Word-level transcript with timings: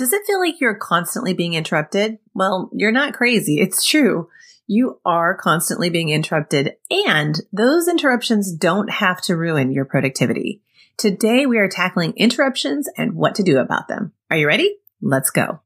Does 0.00 0.14
it 0.14 0.24
feel 0.26 0.40
like 0.40 0.62
you're 0.62 0.76
constantly 0.76 1.34
being 1.34 1.52
interrupted? 1.52 2.16
Well, 2.32 2.70
you're 2.72 2.90
not 2.90 3.12
crazy. 3.12 3.60
It's 3.60 3.84
true. 3.84 4.30
You 4.66 4.98
are 5.04 5.36
constantly 5.36 5.90
being 5.90 6.08
interrupted, 6.08 6.76
and 6.90 7.38
those 7.52 7.86
interruptions 7.86 8.50
don't 8.50 8.88
have 8.88 9.20
to 9.24 9.36
ruin 9.36 9.70
your 9.70 9.84
productivity. 9.84 10.62
Today, 10.96 11.44
we 11.44 11.58
are 11.58 11.68
tackling 11.68 12.14
interruptions 12.16 12.88
and 12.96 13.12
what 13.12 13.34
to 13.34 13.42
do 13.42 13.58
about 13.58 13.88
them. 13.88 14.14
Are 14.30 14.38
you 14.38 14.46
ready? 14.46 14.74
Let's 15.02 15.28
go. 15.28 15.60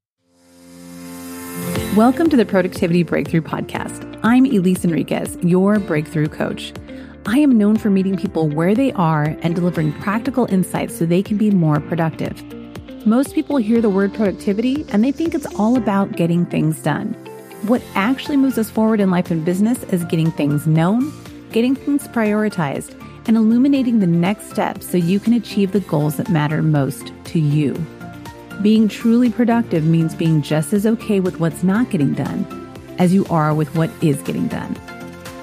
Welcome 1.94 2.28
to 2.30 2.36
the 2.36 2.44
Productivity 2.44 3.04
Breakthrough 3.04 3.42
Podcast. 3.42 4.18
I'm 4.24 4.46
Elise 4.46 4.84
Enriquez, 4.84 5.38
your 5.42 5.78
breakthrough 5.78 6.26
coach. 6.26 6.72
I 7.24 7.38
am 7.38 7.56
known 7.56 7.76
for 7.76 7.88
meeting 7.88 8.16
people 8.16 8.48
where 8.48 8.74
they 8.74 8.90
are 8.94 9.36
and 9.42 9.54
delivering 9.54 9.92
practical 10.00 10.52
insights 10.52 10.98
so 10.98 11.06
they 11.06 11.22
can 11.22 11.36
be 11.36 11.52
more 11.52 11.78
productive. 11.78 12.63
Most 13.06 13.34
people 13.34 13.58
hear 13.58 13.82
the 13.82 13.90
word 13.90 14.14
productivity 14.14 14.86
and 14.88 15.04
they 15.04 15.12
think 15.12 15.34
it's 15.34 15.46
all 15.56 15.76
about 15.76 16.12
getting 16.12 16.46
things 16.46 16.82
done. 16.82 17.12
What 17.66 17.82
actually 17.94 18.38
moves 18.38 18.56
us 18.56 18.70
forward 18.70 18.98
in 18.98 19.10
life 19.10 19.30
and 19.30 19.44
business 19.44 19.82
is 19.84 20.06
getting 20.06 20.30
things 20.30 20.66
known, 20.66 21.12
getting 21.52 21.74
things 21.74 22.08
prioritized, 22.08 22.98
and 23.28 23.36
illuminating 23.36 23.98
the 23.98 24.06
next 24.06 24.48
steps 24.48 24.88
so 24.90 24.96
you 24.96 25.20
can 25.20 25.34
achieve 25.34 25.72
the 25.72 25.80
goals 25.80 26.16
that 26.16 26.30
matter 26.30 26.62
most 26.62 27.12
to 27.24 27.38
you. 27.38 27.74
Being 28.62 28.88
truly 28.88 29.28
productive 29.28 29.84
means 29.84 30.14
being 30.14 30.40
just 30.40 30.72
as 30.72 30.86
okay 30.86 31.20
with 31.20 31.40
what's 31.40 31.62
not 31.62 31.90
getting 31.90 32.14
done 32.14 32.46
as 32.98 33.12
you 33.12 33.26
are 33.26 33.52
with 33.52 33.74
what 33.76 33.90
is 34.02 34.22
getting 34.22 34.48
done. 34.48 34.80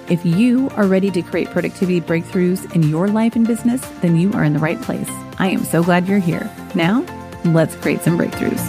If 0.09 0.25
you 0.25 0.71
are 0.75 0.87
ready 0.87 1.11
to 1.11 1.21
create 1.21 1.49
productivity 1.49 2.01
breakthroughs 2.01 2.73
in 2.73 2.89
your 2.89 3.07
life 3.07 3.35
and 3.35 3.45
business, 3.45 3.87
then 4.01 4.15
you 4.15 4.33
are 4.33 4.43
in 4.43 4.53
the 4.53 4.59
right 4.59 4.81
place. 4.81 5.09
I 5.37 5.49
am 5.49 5.63
so 5.63 5.83
glad 5.83 6.07
you're 6.07 6.17
here. 6.17 6.49
Now, 6.73 7.05
Let's 7.43 7.75
create 7.75 8.01
some 8.01 8.17
breakthroughs. 8.17 8.61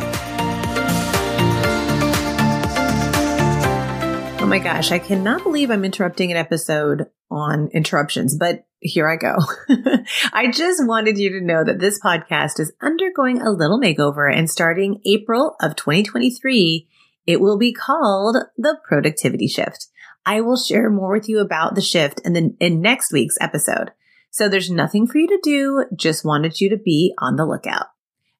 Oh 4.40 4.46
my 4.46 4.58
gosh, 4.58 4.90
I 4.90 4.98
cannot 4.98 5.42
believe 5.42 5.70
I'm 5.70 5.84
interrupting 5.84 6.30
an 6.30 6.36
episode 6.36 7.06
on 7.30 7.68
interruptions, 7.68 8.36
but 8.36 8.64
here 8.80 9.08
I 9.08 9.16
go. 9.16 9.36
I 10.32 10.50
just 10.50 10.86
wanted 10.86 11.18
you 11.18 11.38
to 11.38 11.44
know 11.44 11.64
that 11.64 11.78
this 11.78 12.00
podcast 12.00 12.58
is 12.58 12.72
undergoing 12.80 13.40
a 13.40 13.50
little 13.50 13.78
makeover 13.78 14.34
and 14.34 14.50
starting 14.50 15.00
April 15.06 15.54
of 15.60 15.76
2023, 15.76 16.88
it 17.26 17.40
will 17.40 17.58
be 17.58 17.72
called 17.72 18.36
the 18.56 18.78
Productivity 18.88 19.46
Shift. 19.46 19.86
I 20.24 20.40
will 20.40 20.56
share 20.56 20.90
more 20.90 21.12
with 21.12 21.28
you 21.28 21.40
about 21.40 21.74
the 21.74 21.80
shift 21.80 22.20
in 22.24 22.32
the 22.32 22.56
in 22.58 22.80
next 22.80 23.12
week's 23.12 23.36
episode. 23.40 23.92
So 24.30 24.48
there's 24.48 24.70
nothing 24.70 25.06
for 25.06 25.18
you 25.18 25.28
to 25.28 25.40
do, 25.42 25.84
just 25.94 26.24
wanted 26.24 26.60
you 26.60 26.70
to 26.70 26.78
be 26.78 27.14
on 27.18 27.36
the 27.36 27.44
lookout. 27.44 27.86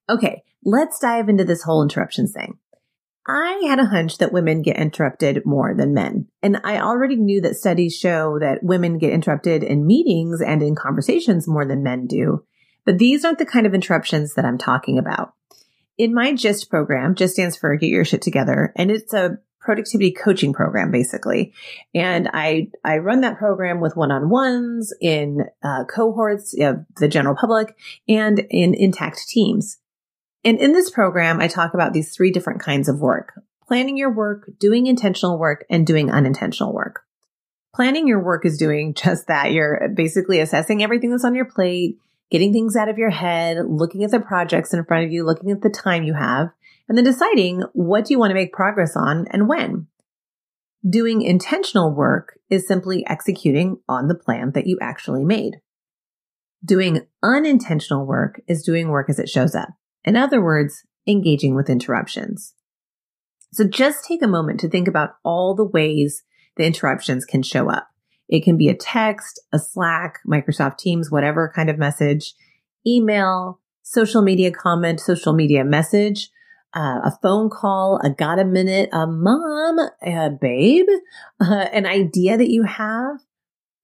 Okay, 0.09 0.43
let's 0.65 0.99
dive 0.99 1.29
into 1.29 1.45
this 1.45 1.63
whole 1.63 1.83
interruptions 1.83 2.33
thing. 2.33 2.59
I 3.27 3.63
had 3.69 3.79
a 3.79 3.87
hunch 3.87 4.19
that 4.19 4.33
women 4.33 4.63
get 4.63 4.77
interrupted 4.77 5.47
more 5.47 5.75
than 5.75 5.95
men. 5.95 6.27
And 6.43 6.61
I 6.65 6.81
already 6.81 7.15
knew 7.15 7.41
that 7.43 7.57
studies 7.57 7.97
show 7.97 8.39
that 8.41 8.65
women 8.65 8.99
get 8.99 9.13
interrupted 9.13 9.63
in 9.63 9.87
meetings 9.87 10.41
and 10.41 10.61
in 10.61 10.75
conversations 10.75 11.47
more 11.47 11.65
than 11.65 11.85
men 11.85 12.07
do. 12.07 12.45
But 12.85 12.99
these 12.99 13.25
aren't 13.25 13.39
the 13.39 13.47
kind 13.47 13.65
of 13.65 13.75
interruptions 13.75 14.35
that 14.35 14.45
I'm 14.45 14.59
talking 14.59 14.99
about. 14.99 15.35
In 15.99 16.15
my 16.15 16.33
GYST 16.33 16.69
program, 16.69 17.15
GYST 17.15 17.31
stands 17.31 17.57
for 17.57 17.77
Get 17.77 17.91
Your 17.91 18.05
Shit 18.05 18.23
Together, 18.23 18.73
and 18.77 18.91
it's 18.91 19.15
a 19.15 19.39
productivity 19.61 20.11
coaching 20.11 20.53
program 20.53 20.91
basically. 20.91 21.53
And 21.95 22.29
I, 22.33 22.71
I 22.85 22.99
run 22.99 23.21
that 23.21 23.39
program 23.39 23.81
with 23.81 23.97
one-on-ones 23.97 24.93
in 25.01 25.45
uh, 25.63 25.85
cohorts 25.85 26.55
of 26.61 26.85
the 26.97 27.07
general 27.07 27.37
public 27.37 27.77
and 28.09 28.41
in 28.51 28.75
intact 28.75 29.29
teams. 29.29 29.79
And 30.45 30.59
in 30.59 30.73
this 30.73 30.91
program, 30.91 31.41
I 31.41 31.49
talk 31.49 31.75
about 31.75 31.93
these 31.93 32.15
three 32.15 32.31
different 32.31 32.61
kinds 32.61 32.89
of 32.89 33.01
work 33.01 33.35
planning 33.67 33.97
your 33.97 34.13
work, 34.13 34.51
doing 34.59 34.87
intentional 34.87 35.39
work, 35.39 35.65
and 35.71 35.87
doing 35.87 36.11
unintentional 36.11 36.75
work. 36.75 37.05
Planning 37.75 38.07
your 38.07 38.23
work 38.23 38.45
is 38.45 38.59
doing 38.59 38.93
just 39.03 39.29
that. 39.29 39.53
You're 39.53 39.89
basically 39.95 40.41
assessing 40.41 40.83
everything 40.83 41.11
that's 41.11 41.25
on 41.25 41.35
your 41.35 41.47
plate, 41.47 41.97
getting 42.31 42.53
things 42.53 42.77
out 42.77 42.89
of 42.89 42.99
your 42.99 43.11
head, 43.11 43.59
looking 43.67 44.05
at 44.05 44.11
the 44.11 44.21
projects 44.21 44.75
in 44.75 44.85
front 44.85 45.07
of 45.07 45.13
you, 45.13 45.25
looking 45.25 45.51
at 45.51 45.63
the 45.63 45.71
time 45.71 46.03
you 46.03 46.15
have, 46.15 46.49
and 46.89 46.99
then 46.99 47.05
deciding 47.05 47.63
what 47.73 48.05
do 48.05 48.13
you 48.13 48.19
want 48.19 48.31
to 48.31 48.35
make 48.35 48.53
progress 48.53 48.97
on 48.97 49.27
and 49.31 49.49
when. 49.49 49.87
Doing 50.87 51.23
intentional 51.23 51.95
work 51.95 52.39
is 52.51 52.67
simply 52.67 53.07
executing 53.07 53.79
on 53.89 54.09
the 54.09 54.17
plan 54.17 54.53
that 54.53 54.67
you 54.67 54.79
actually 54.83 55.25
made. 55.25 55.61
Doing 56.65 57.07
unintentional 57.23 58.05
work 58.05 58.41
is 58.49 58.63
doing 58.63 58.89
work 58.89 59.09
as 59.09 59.19
it 59.19 59.29
shows 59.29 59.55
up. 59.55 59.69
In 60.05 60.17
other 60.17 60.43
words, 60.43 60.85
engaging 61.07 61.55
with 61.55 61.71
interruptions. 61.71 62.55
So 63.53 63.65
just 63.65 64.05
take 64.05 64.23
a 64.23 64.29
moment 64.29 64.61
to 64.61 64.69
think 64.69 64.89
about 64.89 65.11
all 65.25 65.55
the 65.55 65.65
ways 65.65 66.23
the 66.57 66.65
interruptions 66.65 67.25
can 67.25 67.43
show 67.43 67.71
up. 67.71 67.89
It 68.29 68.45
can 68.45 68.57
be 68.57 68.69
a 68.69 68.75
text, 68.75 69.41
a 69.53 69.59
Slack, 69.59 70.21
Microsoft 70.27 70.79
Teams, 70.79 71.11
whatever 71.11 71.53
kind 71.55 71.69
of 71.69 71.79
message, 71.79 72.35
email, 72.87 73.61
social 73.83 74.23
media 74.23 74.51
comment, 74.51 75.01
social 75.01 75.35
media 75.35 75.65
message, 75.65 76.31
uh, 76.75 77.01
a 77.05 77.19
phone 77.23 77.51
call, 77.51 78.01
a 78.03 78.11
got 78.11 78.39
a 78.39 78.45
minute, 78.45 78.89
a 78.93 79.07
mom, 79.07 79.79
a 80.03 80.31
babe, 80.31 80.87
uh, 81.41 81.55
an 81.73 81.85
idea 81.85 82.39
that 82.39 82.49
you 82.49 82.63
have, 82.63 83.19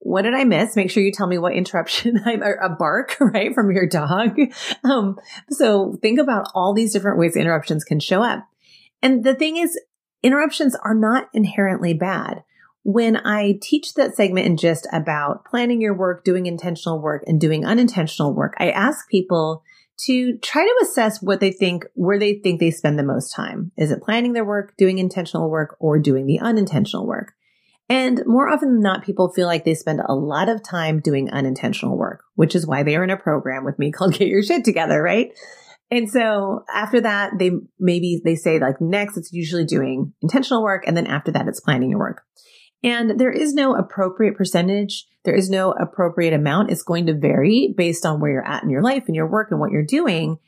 what 0.01 0.23
did 0.23 0.35
I 0.35 0.45
miss? 0.45 0.77
Make 0.77 0.91
sure 0.91 1.03
you 1.03 1.13
tell 1.13 1.27
me 1.27 1.39
what 1.39 1.55
interruption 1.55 2.21
I'm 2.25 2.43
a 2.43 2.69
bark, 2.69 3.17
right? 3.21 3.55
From 3.55 3.71
your 3.71 3.87
dog. 3.87 4.39
Um, 4.85 5.19
so 5.51 5.99
think 6.01 6.19
about 6.19 6.51
all 6.55 6.73
these 6.73 6.93
different 6.93 7.19
ways 7.19 7.37
interruptions 7.37 7.85
can 7.85 8.01
show 8.01 8.23
up. 8.23 8.47
And 9.03 9.25
the 9.25 9.35
thing 9.35 9.57
is, 9.57 9.79
interruptions 10.23 10.77
are 10.77 10.95
not 10.95 11.29
inherently 11.35 11.95
bad. 11.95 12.45
When 12.85 13.17
I 13.17 13.59
teach 13.61 13.95
that 13.95 14.15
segment 14.15 14.47
in 14.47 14.57
GYST 14.57 14.87
about 14.93 15.45
planning 15.45 15.81
your 15.81 15.95
work, 15.95 16.25
doing 16.25 16.47
intentional 16.47 17.01
work 17.01 17.23
and 17.27 17.41
doing 17.41 17.67
unintentional 17.67 18.35
work, 18.35 18.55
I 18.59 18.71
ask 18.71 19.09
people 19.11 19.63
to 20.07 20.39
try 20.39 20.65
to 20.65 20.79
assess 20.83 21.21
what 21.21 21.41
they 21.41 21.51
think, 21.51 21.85
where 21.95 22.19
they 22.19 22.35
think 22.35 22.61
they 22.61 22.71
spend 22.71 22.99
the 22.99 23.03
most 23.03 23.35
time. 23.35 23.73
Is 23.77 23.91
it 23.91 24.03
planning 24.03 24.33
their 24.33 24.45
work, 24.45 24.77
doing 24.77 24.99
intentional 24.99 25.51
work, 25.51 25.77
or 25.81 25.99
doing 25.99 26.27
the 26.27 26.39
unintentional 26.39 27.07
work? 27.07 27.35
And 27.89 28.23
more 28.27 28.49
often 28.49 28.75
than 28.75 28.83
not, 28.83 29.05
people 29.05 29.33
feel 29.33 29.47
like 29.47 29.65
they 29.65 29.75
spend 29.75 30.01
a 30.05 30.15
lot 30.15 30.49
of 30.49 30.63
time 30.63 31.01
doing 31.01 31.31
unintentional 31.31 31.97
work, 31.97 32.23
which 32.35 32.55
is 32.55 32.67
why 32.67 32.83
they 32.83 32.97
are 32.97 33.05
in 33.05 33.11
a 33.11 33.17
program 33.17 33.65
with 33.65 33.79
me 33.79 33.91
called 33.93 34.15
Get 34.15 34.29
Your 34.29 34.43
Shit 34.43 34.65
Together, 34.65 35.03
right? 35.03 35.31
And 35.91 36.11
so 36.11 36.65
after 36.73 37.01
that, 37.01 37.33
they 37.39 37.51
maybe 37.79 38.21
they 38.23 38.35
say 38.35 38.59
like 38.59 38.81
next 38.81 39.17
it's 39.17 39.33
usually 39.33 39.65
doing 39.65 40.13
intentional 40.21 40.63
work. 40.63 40.85
And 40.87 40.97
then 40.97 41.07
after 41.07 41.33
that, 41.33 41.49
it's 41.49 41.61
planning 41.61 41.91
your 41.91 41.99
work. 41.99 42.23
And 42.85 43.19
there 43.19 43.33
is 43.33 43.55
no 43.55 43.75
appropriate 43.75 44.37
percentage. 44.37 45.07
There 45.25 45.35
is 45.35 45.51
no 45.51 45.73
appropriate 45.73 46.35
amount. 46.35 46.71
It's 46.71 46.83
going 46.83 47.07
to 47.07 47.19
vary 47.19 47.75
based 47.77 48.07
on 48.07 48.21
where 48.21 48.31
you're 48.31 48.47
at 48.47 48.63
in 48.63 48.71
your 48.71 48.83
life 48.83 49.05
and 49.07 49.17
your 49.17 49.29
work 49.29 49.49
and 49.51 49.59
what 49.59 49.71
you're 49.71 49.83
doing. 49.83 50.39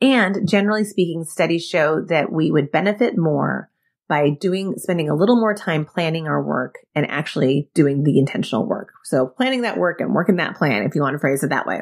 And 0.00 0.48
generally 0.48 0.84
speaking, 0.84 1.24
studies 1.24 1.64
show 1.64 2.04
that 2.08 2.32
we 2.32 2.50
would 2.50 2.72
benefit 2.72 3.16
more 3.16 3.70
by 4.12 4.28
doing, 4.28 4.74
spending 4.76 5.08
a 5.08 5.14
little 5.14 5.40
more 5.40 5.54
time 5.54 5.86
planning 5.86 6.28
our 6.28 6.42
work 6.42 6.74
and 6.94 7.10
actually 7.10 7.70
doing 7.72 8.02
the 8.02 8.18
intentional 8.18 8.66
work. 8.66 8.90
So 9.04 9.26
planning 9.26 9.62
that 9.62 9.78
work 9.78 10.02
and 10.02 10.12
working 10.12 10.36
that 10.36 10.54
plan, 10.54 10.82
if 10.82 10.94
you 10.94 11.00
want 11.00 11.14
to 11.14 11.18
phrase 11.18 11.42
it 11.42 11.48
that 11.48 11.66
way. 11.66 11.80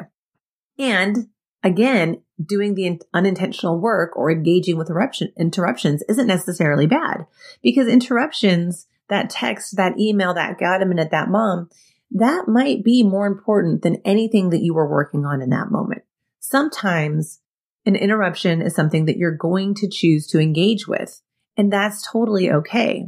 And 0.79 1.27
again, 1.61 2.21
doing 2.41 2.75
the 2.75 3.01
unintentional 3.13 3.81
work 3.81 4.15
or 4.15 4.31
engaging 4.31 4.77
with 4.77 4.89
interruptions 5.37 6.03
isn't 6.07 6.25
necessarily 6.25 6.87
bad 6.87 7.25
because 7.61 7.89
interruptions, 7.89 8.87
that 9.09 9.29
text, 9.29 9.75
that 9.75 9.99
email, 9.99 10.33
that 10.33 10.57
got 10.57 10.81
a 10.81 10.85
minute, 10.85 11.11
that 11.11 11.27
mom, 11.27 11.69
that 12.11 12.47
might 12.47 12.81
be 12.81 13.03
more 13.03 13.27
important 13.27 13.81
than 13.81 14.01
anything 14.05 14.51
that 14.51 14.61
you 14.61 14.73
were 14.73 14.89
working 14.89 15.25
on 15.25 15.41
in 15.41 15.49
that 15.49 15.69
moment. 15.69 16.03
Sometimes 16.39 17.41
an 17.85 17.97
interruption 17.97 18.61
is 18.61 18.73
something 18.73 19.03
that 19.03 19.17
you're 19.17 19.35
going 19.35 19.75
to 19.75 19.89
choose 19.89 20.27
to 20.27 20.39
engage 20.39 20.87
with. 20.87 21.21
And 21.57 21.71
that's 21.71 22.07
totally 22.09 22.51
okay. 22.51 23.07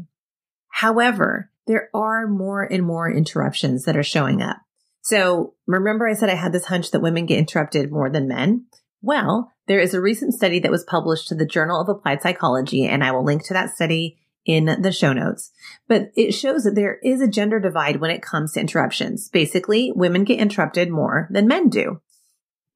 However, 0.70 1.52
there 1.68 1.90
are 1.94 2.28
more 2.28 2.64
and 2.64 2.86
more 2.86 3.12
interruptions 3.12 3.86
that 3.86 3.96
are 3.96 4.04
showing 4.04 4.42
up. 4.42 4.58
So 5.02 5.54
remember 5.68 6.08
I 6.08 6.14
said 6.14 6.30
I 6.30 6.36
had 6.36 6.54
this 6.54 6.66
hunch 6.66 6.92
that 6.92 7.02
women 7.02 7.26
get 7.26 7.40
interrupted 7.40 7.92
more 7.92 8.10
than 8.10 8.28
men? 8.28 8.66
Well, 9.02 9.52
there 9.68 9.80
is 9.80 9.94
a 9.94 10.02
recent 10.02 10.34
study 10.34 10.60
that 10.60 10.72
was 10.72 10.84
published 10.84 11.28
to 11.28 11.36
the 11.36 11.46
Journal 11.46 11.80
of 11.80 11.90
Applied 11.90 12.22
Psychology, 12.22 12.86
and 12.86 13.04
I 13.04 13.12
will 13.12 13.24
link 13.24 13.46
to 13.46 13.54
that 13.54 13.76
study 13.76 14.18
in 14.46 14.82
the 14.82 14.92
show 14.92 15.14
notes. 15.14 15.52
But 15.88 16.12
it 16.16 16.34
shows 16.34 16.64
that 16.64 16.76
there 16.76 17.00
is 17.04 17.22
a 17.22 17.28
gender 17.28 17.60
divide 17.60 18.02
when 18.02 18.12
it 18.12 18.22
comes 18.22 18.54
to 18.54 18.60
interruptions. 18.60 19.30
Basically, 19.30 19.92
women 19.94 20.24
get 20.24 20.40
interrupted 20.40 20.90
more 20.90 21.28
than 21.32 21.48
men 21.48 21.70
do. 21.70 22.02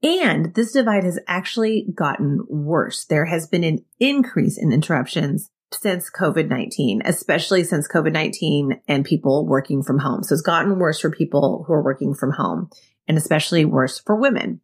And 0.03 0.53
this 0.53 0.73
divide 0.73 1.03
has 1.03 1.19
actually 1.27 1.87
gotten 1.93 2.45
worse. 2.47 3.05
There 3.05 3.25
has 3.25 3.47
been 3.47 3.63
an 3.63 3.83
increase 3.99 4.57
in 4.57 4.71
interruptions 4.71 5.49
since 5.73 6.09
COVID 6.09 6.49
19, 6.49 7.01
especially 7.05 7.63
since 7.63 7.87
COVID 7.87 8.13
19 8.13 8.81
and 8.87 9.05
people 9.05 9.45
working 9.45 9.83
from 9.83 9.99
home. 9.99 10.23
So 10.23 10.33
it's 10.33 10.41
gotten 10.41 10.79
worse 10.79 10.99
for 10.99 11.11
people 11.11 11.63
who 11.67 11.73
are 11.73 11.83
working 11.83 12.13
from 12.13 12.31
home 12.31 12.69
and 13.07 13.17
especially 13.17 13.65
worse 13.65 13.99
for 13.99 14.15
women. 14.15 14.61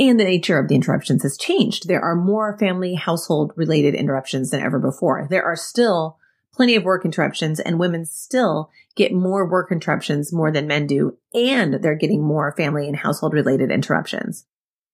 And 0.00 0.18
the 0.18 0.24
nature 0.24 0.58
of 0.58 0.68
the 0.68 0.76
interruptions 0.76 1.24
has 1.24 1.36
changed. 1.36 1.88
There 1.88 2.00
are 2.00 2.14
more 2.14 2.56
family 2.58 2.94
household 2.94 3.52
related 3.56 3.94
interruptions 3.94 4.50
than 4.50 4.60
ever 4.60 4.78
before. 4.78 5.26
There 5.28 5.44
are 5.44 5.56
still 5.56 6.18
plenty 6.52 6.76
of 6.76 6.84
work 6.84 7.04
interruptions 7.04 7.58
and 7.58 7.78
women 7.78 8.04
still 8.04 8.70
get 8.96 9.12
more 9.12 9.48
work 9.48 9.72
interruptions 9.72 10.32
more 10.32 10.52
than 10.52 10.66
men 10.66 10.86
do. 10.86 11.16
And 11.34 11.74
they're 11.74 11.96
getting 11.96 12.22
more 12.22 12.54
family 12.56 12.86
and 12.86 12.96
household 12.96 13.32
related 13.32 13.70
interruptions. 13.70 14.46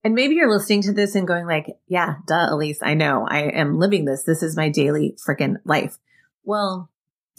And 0.05 0.15
maybe 0.15 0.35
you're 0.35 0.53
listening 0.53 0.83
to 0.83 0.93
this 0.93 1.15
and 1.15 1.27
going 1.27 1.47
like, 1.47 1.79
yeah, 1.89 2.17
duh, 2.27 2.49
Elise, 2.51 2.81
I 2.83 2.93
know 2.93 3.27
I 3.27 3.45
am 3.45 3.79
living 3.79 4.05
this. 4.05 4.23
This 4.23 4.43
is 4.43 4.55
my 4.55 4.69
daily 4.69 5.17
freaking 5.27 5.56
life. 5.65 5.97
Well, 6.45 6.91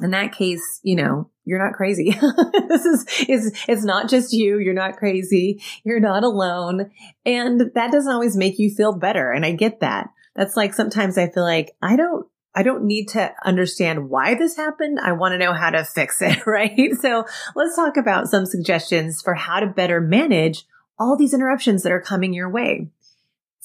in 0.02 0.10
that 0.12 0.34
case, 0.34 0.80
you 0.82 0.96
know, 0.96 1.30
you're 1.46 1.64
not 1.64 1.76
crazy. 1.76 2.10
this 2.68 2.86
is, 2.86 3.26
is, 3.30 3.64
it's 3.68 3.86
not 3.86 4.10
just 4.10 4.34
you. 4.34 4.58
You're 4.58 4.74
not 4.74 4.98
crazy. 4.98 5.62
You're 5.84 6.00
not 6.00 6.24
alone. 6.24 6.90
And 7.24 7.72
that 7.76 7.92
doesn't 7.92 8.12
always 8.12 8.36
make 8.36 8.58
you 8.58 8.72
feel 8.72 8.94
better. 8.94 9.32
And 9.32 9.46
I 9.46 9.52
get 9.52 9.82
that. 9.82 10.10
That's 10.36 10.58
like 10.58 10.74
sometimes 10.74 11.20
I 11.20 11.30
feel 11.30 11.44
like 11.44 11.76
I 11.84 11.96
don't, 11.96 12.26
I 12.56 12.64
don't 12.64 12.86
need 12.86 13.10
to 13.10 13.32
understand 13.46 14.10
why 14.10 14.34
this 14.34 14.56
happened. 14.56 15.00
I 15.00 15.12
want 15.12 15.34
to 15.34 15.38
know 15.38 15.54
how 15.54 15.70
to 15.70 15.86
fix 15.86 16.20
it, 16.20 16.46
right? 16.48 16.96
So 17.00 17.26
let's 17.56 17.76
talk 17.76 17.96
about 17.96 18.28
some 18.28 18.48
suggestions 18.48 19.22
for 19.22 19.36
how 19.36 19.60
to 19.60 19.68
better 19.68 20.02
manage 20.02 20.66
all 20.98 21.18
these 21.18 21.34
interruptions 21.34 21.84
that 21.84 21.92
are 21.92 22.02
coming 22.02 22.34
your 22.34 22.50
way. 22.50 22.90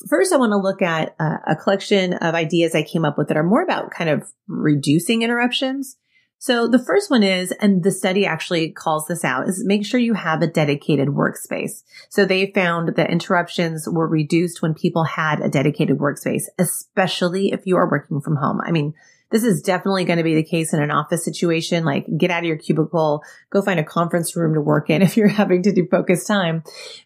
First, 0.09 0.33
I 0.33 0.37
want 0.37 0.53
to 0.53 0.57
look 0.57 0.81
at 0.83 1.15
a, 1.21 1.53
a 1.53 1.57
collection 1.57 2.15
of 2.15 2.35
ideas 2.35 2.75
I 2.75 2.83
came 2.83 3.05
up 3.05 3.19
with 3.19 3.29
that 3.29 3.37
are 3.37 3.43
more 3.43 3.63
about 3.63 3.91
kind 3.91 4.09
of 4.09 4.31
reducing 4.47 5.23
interruptions. 5.23 5.97
So 6.39 6.67
the 6.67 6.79
first 6.79 7.11
one 7.11 7.23
is, 7.23 7.53
and 7.61 7.85
the 7.85 7.91
study 7.91 8.25
actually 8.25 8.71
calls 8.71 9.07
this 9.07 9.27
out, 9.27 9.47
is 9.47 9.63
make 9.63 9.85
sure 9.85 10.01
you 10.01 10.15
have 10.15 10.41
a 10.41 10.47
dedicated 10.47 11.09
workspace. 11.09 11.83
So 12.09 12.25
they 12.25 12.51
found 12.53 12.97
that 12.97 13.11
interruptions 13.11 13.87
were 13.87 14.09
reduced 14.09 14.63
when 14.63 14.73
people 14.73 15.05
had 15.05 15.41
a 15.41 15.51
dedicated 15.51 15.99
workspace, 15.99 16.45
especially 16.59 17.53
if 17.53 17.67
you 17.67 17.77
are 17.77 17.91
working 17.91 18.23
from 18.23 18.37
home. 18.37 18.63
I 18.65 18.71
mean, 18.71 18.95
this 19.31 19.45
is 19.45 19.63
definitely 19.63 20.05
going 20.05 20.19
to 20.19 20.25
be 20.25 20.35
the 20.35 20.43
case 20.43 20.73
in 20.73 20.83
an 20.83 20.91
office 20.91 21.25
situation. 21.25 21.85
Like 21.85 22.07
get 22.17 22.31
out 22.31 22.41
of 22.41 22.47
your 22.47 22.57
cubicle, 22.57 23.23
go 23.51 23.63
find 23.63 23.81
a 23.81 23.85
conference 23.85 24.35
room 24.37 24.55
to 24.55 24.61
work 24.61 24.91
in 24.91 25.03
if 25.03 25.17
you're 25.17 25.29
having 25.29 25.63
to 25.63 25.73
do 25.73 25.87
focus 25.91 26.25
time. 26.25 26.63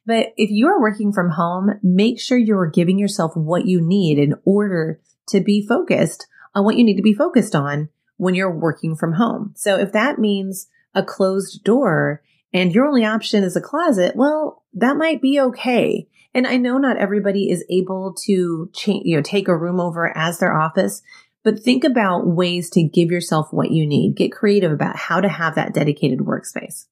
But 0.07 0.33
if 0.37 0.51
you 0.51 0.69
are 0.69 0.81
working 0.81 1.13
from 1.13 1.31
home, 1.31 1.79
make 1.83 2.21
sure 2.21 2.39
you're 2.39 2.67
giving 2.67 2.99
yourself 2.99 3.37
what 3.37 3.67
you 3.67 3.81
need 3.81 4.19
in 4.19 4.35
order 4.45 5.01
to 5.29 5.41
be 5.41 5.67
focused 5.67 6.27
on 6.55 6.65
what 6.65 6.77
you 6.77 6.85
need 6.85 6.97
to 6.97 7.03
be 7.03 7.15
focused 7.15 7.55
on 7.55 7.89
when 8.17 8.35
you're 8.35 8.51
working 8.51 8.95
from 8.95 9.15
home. 9.15 9.53
So 9.57 9.77
if 9.79 9.93
that 9.93 10.19
means 10.19 10.69
a 10.95 11.03
closed 11.03 11.65
door 11.65 12.23
and 12.53 12.73
your 12.73 12.87
only 12.87 13.05
option 13.05 13.43
is 13.43 13.57
a 13.57 13.61
closet, 13.61 14.15
well, 14.15 14.63
that 14.75 14.97
might 14.97 15.21
be 15.21 15.41
okay. 15.41 16.09
And 16.33 16.47
I 16.47 16.57
know 16.57 16.79
not 16.79 16.97
everybody 16.97 17.51
is 17.51 17.65
able 17.71 18.15
to 18.27 18.69
change, 18.73 19.07
you 19.07 19.17
know, 19.17 19.23
take 19.23 19.47
a 19.47 19.57
room 19.57 19.79
over 19.79 20.17
as 20.17 20.39
their 20.39 20.57
office, 20.57 21.03
but 21.45 21.61
think 21.61 21.85
about 21.85 22.27
ways 22.27 22.71
to 22.71 22.83
give 22.83 23.11
yourself 23.11 23.53
what 23.53 23.71
you 23.71 23.87
need. 23.87 24.17
Get 24.17 24.33
creative 24.33 24.73
about 24.73 24.97
how 24.97 25.21
to 25.21 25.29
have 25.29 25.55
that 25.55 25.75
dedicated 25.75 26.21
workspace. 26.21 26.87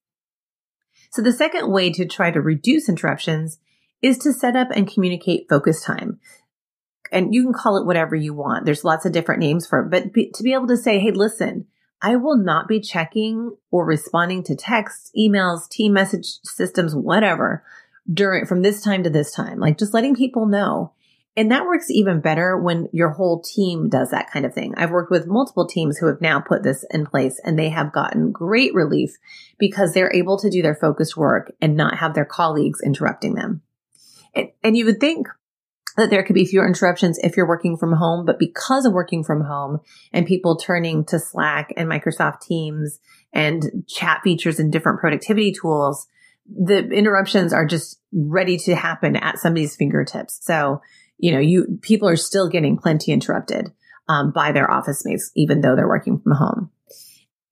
So 1.10 1.22
the 1.22 1.32
second 1.32 1.70
way 1.70 1.90
to 1.90 2.06
try 2.06 2.30
to 2.30 2.40
reduce 2.40 2.88
interruptions 2.88 3.58
is 4.00 4.18
to 4.18 4.32
set 4.32 4.54
up 4.54 4.68
and 4.70 4.92
communicate 4.92 5.48
focus 5.48 5.82
time 5.82 6.20
and 7.12 7.34
you 7.34 7.44
can 7.44 7.52
call 7.52 7.76
it 7.76 7.84
whatever 7.84 8.16
you 8.16 8.32
want. 8.32 8.64
There's 8.64 8.84
lots 8.84 9.04
of 9.04 9.12
different 9.12 9.40
names 9.40 9.66
for 9.66 9.80
it, 9.80 9.90
but 9.90 10.12
be, 10.12 10.30
to 10.30 10.42
be 10.42 10.54
able 10.54 10.66
to 10.68 10.76
say, 10.76 10.98
Hey, 10.98 11.12
listen, 11.12 11.66
I 12.00 12.16
will 12.16 12.38
not 12.38 12.66
be 12.66 12.80
checking 12.80 13.54
or 13.70 13.84
responding 13.84 14.42
to 14.44 14.56
texts, 14.56 15.12
emails, 15.16 15.68
team 15.68 15.92
message 15.92 16.38
systems, 16.42 16.96
whatever 16.96 17.62
during 18.12 18.46
from 18.46 18.62
this 18.62 18.82
time 18.82 19.04
to 19.04 19.10
this 19.10 19.32
time, 19.32 19.60
like 19.60 19.78
just 19.78 19.94
letting 19.94 20.16
people 20.16 20.46
know. 20.46 20.92
And 21.34 21.50
that 21.50 21.64
works 21.64 21.90
even 21.90 22.20
better 22.20 22.58
when 22.58 22.88
your 22.92 23.10
whole 23.10 23.40
team 23.40 23.88
does 23.88 24.10
that 24.10 24.30
kind 24.30 24.44
of 24.44 24.52
thing. 24.52 24.74
I've 24.76 24.90
worked 24.90 25.10
with 25.10 25.26
multiple 25.26 25.66
teams 25.66 25.96
who 25.96 26.06
have 26.06 26.20
now 26.20 26.40
put 26.40 26.62
this 26.62 26.84
in 26.90 27.06
place 27.06 27.40
and 27.42 27.58
they 27.58 27.70
have 27.70 27.92
gotten 27.92 28.32
great 28.32 28.74
relief 28.74 29.16
because 29.58 29.94
they're 29.94 30.14
able 30.14 30.38
to 30.38 30.50
do 30.50 30.60
their 30.60 30.74
focused 30.74 31.16
work 31.16 31.50
and 31.60 31.74
not 31.74 31.98
have 31.98 32.14
their 32.14 32.26
colleagues 32.26 32.80
interrupting 32.84 33.34
them. 33.34 33.62
And, 34.34 34.48
and 34.62 34.76
you 34.76 34.84
would 34.84 35.00
think 35.00 35.26
that 35.96 36.10
there 36.10 36.22
could 36.22 36.34
be 36.34 36.44
fewer 36.44 36.66
interruptions 36.66 37.18
if 37.18 37.36
you're 37.36 37.48
working 37.48 37.76
from 37.76 37.92
home, 37.92 38.24
but 38.26 38.38
because 38.38 38.84
of 38.84 38.92
working 38.92 39.24
from 39.24 39.42
home 39.42 39.80
and 40.12 40.26
people 40.26 40.56
turning 40.56 41.04
to 41.06 41.18
Slack 41.18 41.72
and 41.76 41.88
Microsoft 41.88 42.40
Teams 42.40 42.98
and 43.32 43.84
chat 43.88 44.20
features 44.22 44.58
and 44.58 44.72
different 44.72 45.00
productivity 45.00 45.52
tools, 45.52 46.06
the 46.46 46.88
interruptions 46.88 47.52
are 47.52 47.66
just 47.66 48.00
ready 48.12 48.58
to 48.58 48.74
happen 48.74 49.16
at 49.16 49.38
somebody's 49.38 49.76
fingertips. 49.76 50.38
So, 50.42 50.80
you 51.18 51.32
know, 51.32 51.38
you 51.38 51.78
people 51.82 52.08
are 52.08 52.16
still 52.16 52.48
getting 52.48 52.76
plenty 52.76 53.12
interrupted 53.12 53.72
um, 54.08 54.32
by 54.32 54.52
their 54.52 54.70
office 54.70 55.04
mates, 55.04 55.30
even 55.36 55.60
though 55.60 55.76
they're 55.76 55.88
working 55.88 56.18
from 56.20 56.32
home. 56.32 56.70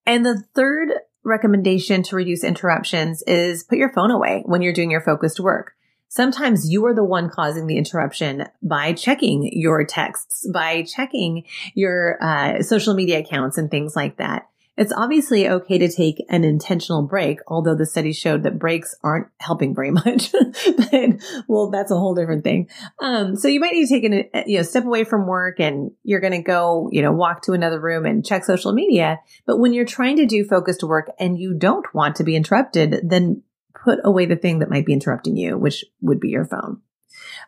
And 0.06 0.24
the 0.24 0.42
third 0.54 0.92
recommendation 1.24 2.02
to 2.04 2.16
reduce 2.16 2.44
interruptions 2.44 3.22
is 3.26 3.64
put 3.64 3.78
your 3.78 3.92
phone 3.92 4.10
away 4.10 4.42
when 4.46 4.62
you're 4.62 4.72
doing 4.72 4.90
your 4.90 5.02
focused 5.02 5.40
work. 5.40 5.74
Sometimes 6.08 6.68
you 6.68 6.84
are 6.86 6.94
the 6.94 7.04
one 7.04 7.30
causing 7.30 7.68
the 7.68 7.76
interruption 7.76 8.46
by 8.62 8.94
checking 8.94 9.48
your 9.52 9.84
texts, 9.84 10.44
by 10.52 10.82
checking 10.82 11.44
your 11.74 12.18
uh, 12.20 12.62
social 12.62 12.94
media 12.94 13.20
accounts 13.20 13.58
and 13.58 13.70
things 13.70 13.94
like 13.94 14.16
that. 14.16 14.49
It's 14.80 14.94
obviously 14.96 15.46
okay 15.46 15.76
to 15.76 15.92
take 15.92 16.24
an 16.30 16.42
intentional 16.42 17.02
break, 17.02 17.40
although 17.46 17.74
the 17.74 17.84
study 17.84 18.14
showed 18.14 18.44
that 18.44 18.58
breaks 18.58 18.94
aren't 19.04 19.26
helping 19.38 19.74
very 19.74 19.90
much. 19.90 20.32
but, 20.32 21.22
well, 21.46 21.70
that's 21.70 21.90
a 21.90 21.98
whole 21.98 22.14
different 22.14 22.44
thing. 22.44 22.70
Um, 22.98 23.36
so 23.36 23.46
you 23.46 23.60
might 23.60 23.74
need 23.74 23.88
to 23.88 23.94
take 23.94 24.04
an, 24.04 24.44
you 24.46 24.56
know, 24.56 24.62
step 24.62 24.86
away 24.86 25.04
from 25.04 25.26
work 25.26 25.60
and 25.60 25.90
you're 26.02 26.20
going 26.20 26.32
to 26.32 26.42
go, 26.42 26.88
you 26.92 27.02
know, 27.02 27.12
walk 27.12 27.42
to 27.42 27.52
another 27.52 27.78
room 27.78 28.06
and 28.06 28.24
check 28.24 28.42
social 28.42 28.72
media. 28.72 29.20
But 29.44 29.58
when 29.58 29.74
you're 29.74 29.84
trying 29.84 30.16
to 30.16 30.24
do 30.24 30.44
focused 30.44 30.82
work 30.82 31.10
and 31.18 31.38
you 31.38 31.52
don't 31.52 31.84
want 31.92 32.16
to 32.16 32.24
be 32.24 32.34
interrupted, 32.34 33.00
then 33.02 33.42
put 33.84 33.98
away 34.02 34.24
the 34.24 34.36
thing 34.36 34.60
that 34.60 34.70
might 34.70 34.86
be 34.86 34.94
interrupting 34.94 35.36
you, 35.36 35.58
which 35.58 35.84
would 36.00 36.20
be 36.20 36.30
your 36.30 36.46
phone. 36.46 36.80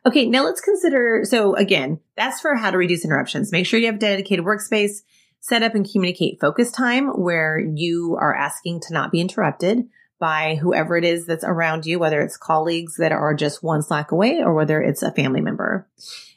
Okay, 0.05 0.27
now 0.27 0.45
let's 0.45 0.61
consider. 0.61 1.23
So 1.25 1.55
again, 1.55 2.01
that's 2.15 2.43
for 2.43 2.57
how 2.57 2.71
to 2.71 2.77
reduce 2.77 3.07
interruptions. 3.07 3.53
Make 3.53 3.65
sure 3.65 3.81
you 3.81 3.87
have 3.87 3.95
a 3.95 3.99
dedicated 3.99 4.45
workspace, 4.45 5.01
set 5.43 5.63
up 5.65 5.75
and 5.75 5.91
communicate 5.91 6.41
focus 6.41 6.71
time 6.71 7.09
where 7.09 7.59
you 7.59 8.17
are 8.19 8.35
asking 8.35 8.81
to 8.81 8.95
not 8.95 9.11
be 9.11 9.21
interrupted 9.21 9.89
by 10.21 10.55
whoever 10.55 10.97
it 10.97 11.05
is 11.05 11.27
that's 11.27 11.43
around 11.43 11.85
you, 11.85 11.99
whether 11.99 12.21
it's 12.21 12.37
colleagues 12.37 12.95
that 12.99 13.11
are 13.11 13.35
just 13.35 13.61
one 13.61 13.83
Slack 13.83 14.13
away 14.13 14.41
or 14.41 14.55
whether 14.55 14.81
it's 14.81 15.03
a 15.03 15.11
family 15.11 15.41
member. 15.41 15.89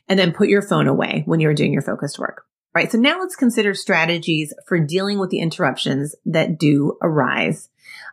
And 0.10 0.18
then 0.18 0.34
put 0.34 0.50
your 0.50 0.64
phone 0.64 0.88
away 0.88 1.22
when 1.28 1.40
you're 1.40 1.54
doing 1.54 1.72
your 1.72 1.84
focused 1.84 2.18
work. 2.18 2.46
Right. 2.74 2.92
So 2.92 2.98
now 2.98 3.20
let's 3.20 3.36
consider 3.36 3.76
strategies 3.76 4.54
for 4.68 4.80
dealing 4.80 5.20
with 5.20 5.30
the 5.30 5.40
interruptions 5.40 6.16
that 6.26 6.58
do 6.58 6.98
arise. 7.02 7.70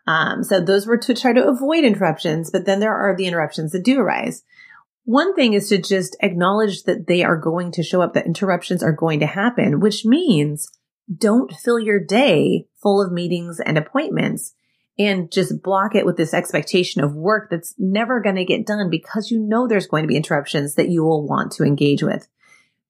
Um, 0.07 0.45
so 0.45 0.61
those 0.61 0.87
were 0.87 0.99
to 0.99 1.15
try 1.15 1.33
to 1.33 1.49
avoid 1.49 1.85
interruptions, 1.85 2.51
but 2.51 2.67
then 2.67 2.81
there 2.81 2.95
are 2.95 3.17
the 3.17 3.27
interruptions 3.27 3.73
that 3.73 3.83
do 3.83 3.99
arise. 3.99 4.45
One 5.05 5.35
thing 5.35 5.55
is 5.55 5.71
to 5.71 5.79
just 5.79 6.17
acknowledge 6.21 6.85
that 6.85 7.07
they 7.07 7.25
are 7.25 7.37
going 7.37 7.73
to 7.73 7.83
show 7.83 8.03
up, 8.03 8.13
that 8.13 8.27
interruptions 8.27 8.83
are 8.83 8.93
going 8.93 9.21
to 9.21 9.27
happen, 9.27 9.81
which 9.81 10.05
means 10.05 10.71
don't 11.15 11.53
fill 11.53 11.79
your 11.79 12.01
day 12.01 12.67
full 12.83 13.05
of 13.05 13.13
meetings 13.13 13.61
and 13.61 13.77
appointments 13.77 14.55
and 14.99 15.33
just 15.33 15.63
block 15.63 15.95
it 15.95 16.05
with 16.05 16.17
this 16.17 16.35
expectation 16.35 17.03
of 17.03 17.15
work 17.15 17.49
that's 17.51 17.75
never 17.79 18.21
going 18.21 18.37
to 18.37 18.45
get 18.45 18.67
done 18.67 18.91
because 18.91 19.31
you 19.31 19.39
know 19.39 19.67
there's 19.67 19.87
going 19.87 20.05
to 20.05 20.09
be 20.09 20.17
interruptions 20.17 20.75
that 20.75 20.91
you 20.91 21.03
will 21.03 21.27
want 21.27 21.53
to 21.53 21.65
engage 21.65 22.03
with 22.03 22.29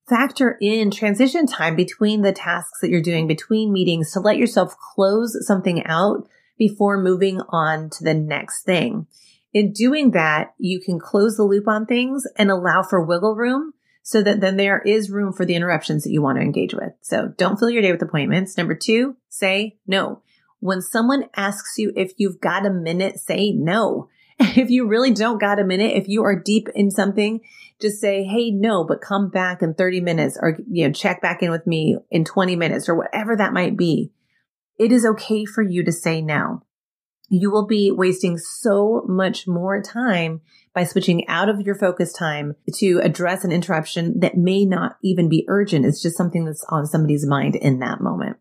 factor 0.07 0.57
in 0.59 0.91
transition 0.91 1.45
time 1.45 1.75
between 1.75 2.21
the 2.21 2.33
tasks 2.33 2.79
that 2.81 2.89
you're 2.89 3.01
doing 3.01 3.27
between 3.27 3.71
meetings 3.71 4.11
to 4.11 4.19
let 4.19 4.37
yourself 4.37 4.75
close 4.77 5.45
something 5.45 5.85
out 5.85 6.27
before 6.57 7.01
moving 7.01 7.41
on 7.49 7.89
to 7.89 8.03
the 8.03 8.13
next 8.13 8.63
thing. 8.63 9.07
In 9.53 9.71
doing 9.71 10.11
that, 10.11 10.53
you 10.57 10.79
can 10.79 10.99
close 10.99 11.37
the 11.37 11.43
loop 11.43 11.67
on 11.67 11.85
things 11.85 12.23
and 12.37 12.49
allow 12.49 12.83
for 12.83 13.03
wiggle 13.03 13.35
room 13.35 13.73
so 14.03 14.21
that 14.21 14.41
then 14.41 14.57
there 14.57 14.81
is 14.81 15.09
room 15.09 15.31
for 15.31 15.45
the 15.45 15.55
interruptions 15.55 16.03
that 16.03 16.11
you 16.11 16.21
want 16.21 16.37
to 16.37 16.43
engage 16.43 16.73
with. 16.73 16.91
So 17.01 17.33
don't 17.37 17.57
fill 17.57 17.69
your 17.69 17.81
day 17.81 17.91
with 17.91 18.01
appointments. 18.01 18.57
Number 18.57 18.75
two, 18.75 19.15
say 19.29 19.77
no. 19.87 20.21
When 20.59 20.81
someone 20.81 21.29
asks 21.35 21.77
you 21.77 21.91
if 21.95 22.11
you've 22.17 22.41
got 22.41 22.65
a 22.65 22.69
minute, 22.69 23.19
say 23.19 23.51
no. 23.51 24.09
If 24.39 24.69
you 24.69 24.87
really 24.87 25.13
don't 25.13 25.39
got 25.39 25.59
a 25.59 25.63
minute, 25.63 25.95
if 25.95 26.09
you 26.09 26.23
are 26.23 26.35
deep 26.35 26.67
in 26.75 26.91
something, 26.91 27.39
just 27.79 28.01
say, 28.01 28.23
Hey, 28.23 28.51
no, 28.51 28.83
but 28.83 28.99
come 28.99 29.29
back 29.29 29.61
in 29.61 29.73
30 29.73 30.01
minutes 30.01 30.37
or, 30.41 30.57
you 30.69 30.85
know, 30.85 30.91
check 30.91 31.21
back 31.21 31.41
in 31.41 31.51
with 31.51 31.65
me 31.65 31.97
in 32.11 32.25
20 32.25 32.55
minutes 32.55 32.89
or 32.89 32.95
whatever 32.95 33.37
that 33.37 33.53
might 33.53 33.77
be. 33.77 34.11
It 34.77 34.91
is 34.91 35.05
okay 35.05 35.45
for 35.45 35.61
you 35.61 35.83
to 35.85 35.91
say 35.91 36.21
no. 36.21 36.63
You 37.35 37.49
will 37.49 37.65
be 37.65 37.89
wasting 37.89 38.37
so 38.37 39.03
much 39.07 39.47
more 39.47 39.81
time 39.81 40.41
by 40.71 40.83
switching 40.83 41.27
out 41.27 41.49
of 41.49 41.61
your 41.61 41.73
focus 41.73 42.13
time 42.13 42.55
to 42.75 42.99
address 42.99 43.43
an 43.43 43.51
interruption 43.51 44.19
that 44.19 44.37
may 44.37 44.65
not 44.65 44.97
even 45.01 45.29
be 45.29 45.43
urgent. 45.47 45.83
It's 45.83 45.99
just 45.99 46.15
something 46.15 46.45
that's 46.45 46.63
on 46.69 46.85
somebody's 46.85 47.25
mind 47.25 47.55
in 47.55 47.79
that 47.79 48.01
moment. 48.01 48.37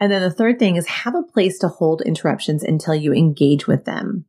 And 0.00 0.10
then 0.10 0.22
the 0.22 0.30
third 0.30 0.58
thing 0.58 0.76
is 0.76 0.86
have 0.86 1.14
a 1.14 1.30
place 1.30 1.58
to 1.58 1.68
hold 1.68 2.00
interruptions 2.00 2.62
until 2.62 2.94
you 2.94 3.12
engage 3.12 3.66
with 3.66 3.84
them. 3.84 4.24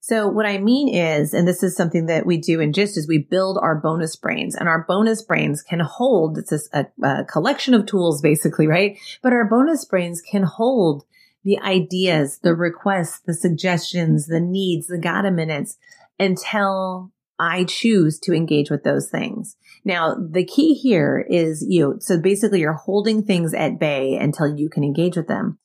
So 0.00 0.26
what 0.26 0.46
I 0.46 0.56
mean 0.56 0.88
is, 0.88 1.34
and 1.34 1.46
this 1.46 1.62
is 1.62 1.76
something 1.76 2.06
that 2.06 2.24
we 2.24 2.38
do 2.38 2.58
in 2.58 2.72
GYST 2.72 2.96
is 2.96 3.06
we 3.06 3.18
build 3.18 3.58
our 3.60 3.74
bonus 3.74 4.16
brains 4.16 4.54
and 4.54 4.66
our 4.66 4.86
bonus 4.88 5.20
brains 5.20 5.62
can 5.62 5.80
hold, 5.80 6.38
it's 6.38 6.70
a, 6.72 6.86
a 7.02 7.24
collection 7.24 7.74
of 7.74 7.84
tools 7.84 8.22
basically, 8.22 8.66
right? 8.66 8.98
But 9.22 9.34
our 9.34 9.44
bonus 9.44 9.84
brains 9.84 10.22
can 10.22 10.44
hold 10.44 11.04
the 11.44 11.58
ideas, 11.60 12.40
the 12.42 12.54
requests, 12.54 13.20
the 13.20 13.34
suggestions, 13.34 14.26
the 14.26 14.40
needs, 14.40 14.86
the 14.88 14.98
gotta 14.98 15.30
minutes 15.30 15.78
until 16.18 17.12
I 17.38 17.64
choose 17.64 18.18
to 18.20 18.34
engage 18.34 18.70
with 18.70 18.84
those 18.84 19.08
things. 19.08 19.56
Now, 19.84 20.14
the 20.14 20.44
key 20.44 20.74
here 20.74 21.24
is 21.28 21.64
you. 21.66 21.96
So 22.00 22.20
basically 22.20 22.60
you're 22.60 22.74
holding 22.74 23.22
things 23.22 23.54
at 23.54 23.80
bay 23.80 24.16
until 24.16 24.54
you 24.54 24.68
can 24.68 24.84
engage 24.84 25.16
with 25.16 25.26
them. 25.26 25.58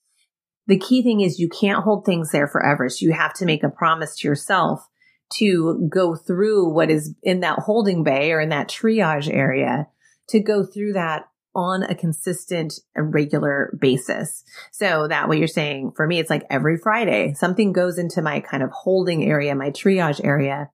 The 0.68 0.80
key 0.80 1.04
thing 1.04 1.20
is 1.20 1.38
you 1.38 1.50
can't 1.50 1.84
hold 1.84 2.06
things 2.06 2.32
there 2.32 2.48
forever. 2.48 2.88
So 2.88 3.06
you 3.06 3.12
have 3.12 3.34
to 3.36 3.46
make 3.46 3.64
a 3.64 3.70
promise 3.70 4.18
to 4.18 4.28
yourself 4.28 4.88
to 5.34 5.90
go 5.92 6.16
through 6.16 6.74
what 6.74 6.90
is 6.90 7.14
in 7.24 7.42
that 7.42 7.60
holding 7.60 8.04
bay 8.04 8.32
or 8.32 8.40
in 8.40 8.50
that 8.50 8.70
triage 8.70 9.32
area 9.32 9.88
to 10.30 10.40
go 10.40 10.64
through 10.64 10.94
that 10.94 11.28
on 11.56 11.84
a 11.84 11.96
consistent 11.96 12.74
and 12.96 13.14
regular 13.14 13.76
basis. 13.80 14.44
So 14.72 15.08
that 15.08 15.30
way 15.30 15.38
you're 15.38 15.48
saying 15.48 15.94
for 15.96 16.06
me, 16.06 16.20
it's 16.20 16.30
like 16.30 16.46
every 16.50 16.78
Friday, 16.78 17.34
something 17.34 17.72
goes 17.72 17.98
into 17.98 18.22
my 18.22 18.42
kind 18.42 18.62
of 18.62 18.72
holding 18.72 19.24
area, 19.24 19.56
my 19.56 19.72
triage 19.72 20.24
area 20.24 20.70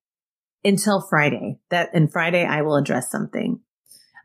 until 0.64 1.02
Friday. 1.02 1.60
That 1.70 1.92
and 1.94 2.12
Friday 2.12 2.46
I 2.46 2.62
will 2.62 2.76
address 2.76 3.12
something. 3.12 3.60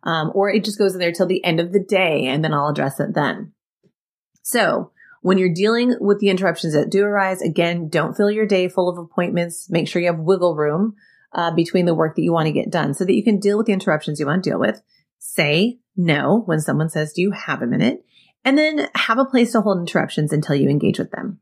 Um, 0.03 0.31
or 0.35 0.51
it 0.51 0.65
just 0.65 0.79
goes 0.79 0.95
in 0.95 1.01
there 1.01 1.13
till 1.13 1.27
the 1.27 1.45
end 1.45 1.61
of 1.61 1.73
the 1.73 1.83
day 1.83 2.27
and 2.27 2.45
then 2.45 2.55
I'll 2.55 2.69
address 2.69 3.01
it 3.01 3.15
then. 3.15 3.53
So 4.43 4.93
when 5.23 5.39
you're 5.39 5.53
dealing 5.53 5.97
with 6.01 6.21
the 6.21 6.29
interruptions 6.29 6.75
that 6.75 6.91
do 6.91 7.05
arise, 7.05 7.43
again, 7.43 7.89
don't 7.89 8.17
fill 8.17 8.31
your 8.31 8.47
day 8.47 8.69
full 8.69 8.89
of 8.89 8.97
appointments. 8.97 9.69
Make 9.69 9.89
sure 9.89 10.01
you 10.01 10.07
have 10.07 10.21
wiggle 10.21 10.55
room 10.55 10.95
uh, 11.33 11.51
between 11.51 11.85
the 11.85 11.95
work 11.95 12.15
that 12.15 12.23
you 12.23 12.33
want 12.33 12.47
to 12.47 12.53
get 12.53 12.71
done 12.71 12.95
so 12.95 13.05
that 13.05 13.15
you 13.15 13.25
can 13.25 13.41
deal 13.41 13.57
with 13.57 13.67
the 13.67 13.73
interruptions 13.73 14.21
you 14.21 14.27
want 14.27 14.45
to 14.45 14.51
deal 14.51 14.61
with. 14.61 14.81
Say 15.29 15.81
no 15.97 16.43
when 16.47 16.61
someone 16.61 16.89
says, 16.89 17.13
do 17.13 17.21
you 17.21 17.33
have 17.33 17.63
a 17.63 17.67
minute? 17.67 18.05
And 18.45 18.57
then 18.57 18.89
have 18.95 19.19
a 19.19 19.25
place 19.25 19.53
to 19.53 19.61
hold 19.61 19.81
interruptions 19.81 20.33
until 20.33 20.55
you 20.55 20.69
engage 20.69 20.99
with 20.99 21.11
them. 21.11 21.41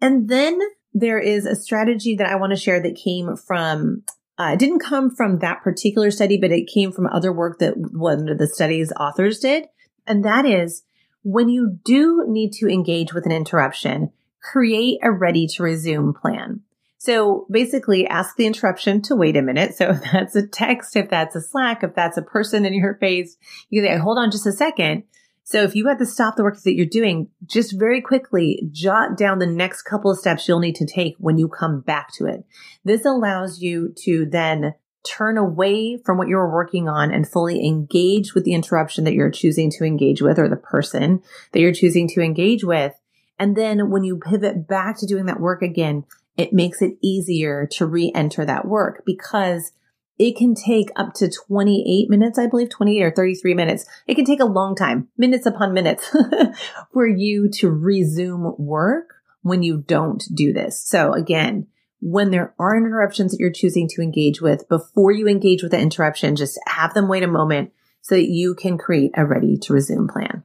And 0.00 0.28
then 0.28 0.60
there 0.92 1.18
is 1.18 1.46
a 1.46 1.56
strategy 1.56 2.16
that 2.16 2.28
I 2.28 2.36
want 2.36 2.50
to 2.50 2.60
share 2.60 2.80
that 2.82 3.00
came 3.02 3.36
from 3.36 4.04
uh, 4.38 4.52
it 4.52 4.60
didn't 4.60 4.78
come 4.78 5.10
from 5.10 5.40
that 5.40 5.62
particular 5.62 6.12
study, 6.12 6.38
but 6.38 6.52
it 6.52 6.70
came 6.72 6.92
from 6.92 7.08
other 7.08 7.32
work 7.32 7.58
that 7.58 7.74
one 7.76 8.28
of 8.28 8.38
the 8.38 8.46
study's 8.46 8.92
authors 8.92 9.40
did. 9.40 9.66
And 10.06 10.24
that 10.24 10.46
is 10.46 10.84
when 11.22 11.48
you 11.48 11.78
do 11.84 12.24
need 12.28 12.52
to 12.52 12.68
engage 12.68 13.12
with 13.12 13.26
an 13.26 13.32
interruption, 13.32 14.12
create 14.40 15.00
a 15.02 15.10
ready 15.10 15.48
to 15.48 15.62
resume 15.64 16.14
plan. 16.14 16.60
So 16.98 17.46
basically 17.50 18.06
ask 18.06 18.36
the 18.36 18.46
interruption 18.46 19.00
to 19.02 19.16
wait 19.16 19.36
a 19.36 19.42
minute. 19.42 19.76
So 19.76 19.90
if 19.90 20.02
that's 20.02 20.36
a 20.36 20.46
text, 20.46 20.96
if 20.96 21.08
that's 21.08 21.36
a 21.36 21.40
Slack, 21.40 21.82
if 21.82 21.94
that's 21.94 22.18
a 22.18 22.22
person 22.22 22.66
in 22.66 22.74
your 22.74 22.94
face, 22.96 23.36
you 23.70 23.80
can 23.80 23.90
say, 23.90 23.98
hold 23.98 24.18
on 24.18 24.30
just 24.30 24.46
a 24.46 24.52
second. 24.52 25.04
So 25.44 25.62
if 25.62 25.74
you 25.74 25.86
had 25.86 25.98
to 26.00 26.04
stop 26.04 26.36
the 26.36 26.42
work 26.42 26.60
that 26.60 26.74
you're 26.74 26.84
doing, 26.84 27.28
just 27.46 27.78
very 27.78 28.02
quickly 28.02 28.68
jot 28.70 29.16
down 29.16 29.38
the 29.38 29.46
next 29.46 29.82
couple 29.82 30.10
of 30.10 30.18
steps 30.18 30.46
you'll 30.46 30.58
need 30.58 30.74
to 30.74 30.86
take 30.86 31.14
when 31.18 31.38
you 31.38 31.48
come 31.48 31.80
back 31.80 32.12
to 32.14 32.26
it. 32.26 32.44
This 32.84 33.06
allows 33.06 33.62
you 33.62 33.94
to 34.04 34.26
then 34.26 34.74
turn 35.04 35.38
away 35.38 35.96
from 36.04 36.18
what 36.18 36.28
you're 36.28 36.52
working 36.52 36.86
on 36.86 37.10
and 37.10 37.26
fully 37.26 37.66
engage 37.66 38.34
with 38.34 38.44
the 38.44 38.52
interruption 38.52 39.04
that 39.04 39.14
you're 39.14 39.30
choosing 39.30 39.70
to 39.70 39.84
engage 39.84 40.20
with 40.20 40.38
or 40.38 40.50
the 40.50 40.56
person 40.56 41.22
that 41.52 41.60
you're 41.60 41.72
choosing 41.72 42.08
to 42.08 42.20
engage 42.20 42.62
with. 42.62 42.92
And 43.38 43.56
then 43.56 43.90
when 43.90 44.04
you 44.04 44.18
pivot 44.18 44.68
back 44.68 44.98
to 44.98 45.06
doing 45.06 45.26
that 45.26 45.40
work 45.40 45.62
again, 45.62 46.04
it 46.38 46.52
makes 46.52 46.80
it 46.80 46.96
easier 47.02 47.66
to 47.72 47.84
re-enter 47.84 48.44
that 48.44 48.64
work 48.64 49.02
because 49.04 49.72
it 50.18 50.36
can 50.36 50.54
take 50.54 50.88
up 50.96 51.12
to 51.14 51.28
28 51.28 52.08
minutes, 52.08 52.38
I 52.38 52.46
believe, 52.46 52.70
28 52.70 53.02
or 53.02 53.10
33 53.10 53.54
minutes. 53.54 53.84
It 54.06 54.14
can 54.14 54.24
take 54.24 54.40
a 54.40 54.46
long 54.46 54.74
time, 54.74 55.08
minutes 55.18 55.46
upon 55.46 55.74
minutes, 55.74 56.14
for 56.92 57.06
you 57.06 57.50
to 57.54 57.70
resume 57.70 58.54
work 58.56 59.14
when 59.42 59.62
you 59.62 59.78
don't 59.86 60.24
do 60.32 60.52
this. 60.52 60.80
So 60.80 61.12
again, 61.12 61.66
when 62.00 62.30
there 62.30 62.54
are 62.58 62.76
interruptions 62.76 63.32
that 63.32 63.40
you're 63.40 63.50
choosing 63.50 63.88
to 63.88 64.02
engage 64.02 64.40
with, 64.40 64.68
before 64.68 65.10
you 65.10 65.28
engage 65.28 65.62
with 65.62 65.72
the 65.72 65.80
interruption, 65.80 66.36
just 66.36 66.58
have 66.66 66.94
them 66.94 67.08
wait 67.08 67.24
a 67.24 67.28
moment 67.28 67.72
so 68.00 68.14
that 68.14 68.28
you 68.28 68.54
can 68.54 68.78
create 68.78 69.10
a 69.16 69.26
ready 69.26 69.56
to 69.58 69.72
resume 69.72 70.08
plan. 70.08 70.44